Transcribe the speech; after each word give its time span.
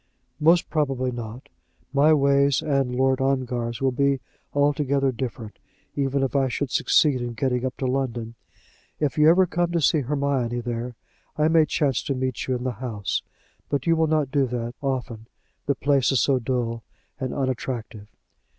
"Most 0.39 0.67
probably 0.71 1.11
not. 1.11 1.47
My 1.93 2.11
ways 2.11 2.63
and 2.63 2.95
Lord 2.95 3.21
Ongar's 3.21 3.83
will 3.83 3.91
be 3.91 4.19
altogether 4.51 5.11
different, 5.11 5.59
even 5.95 6.23
if 6.23 6.35
I 6.35 6.47
should 6.47 6.71
succeed 6.71 7.21
in 7.21 7.33
getting 7.35 7.63
up 7.63 7.77
to 7.77 7.85
London. 7.85 8.33
If 8.99 9.19
you 9.19 9.29
ever 9.29 9.45
come 9.45 9.71
to 9.73 9.79
see 9.79 9.99
Hermione 9.99 10.61
here, 10.63 10.95
I 11.37 11.49
may 11.49 11.67
chance 11.67 12.01
to 12.05 12.15
meet 12.15 12.47
you 12.47 12.55
in 12.55 12.63
the 12.63 12.71
house. 12.81 13.21
But 13.69 13.85
you 13.85 13.95
will 13.95 14.07
not 14.07 14.31
do 14.31 14.47
that 14.47 14.73
often, 14.81 15.27
the 15.67 15.75
place 15.75 16.11
is 16.11 16.19
so 16.19 16.39
dull 16.39 16.81
and 17.19 17.31
unattractive." 17.31 18.09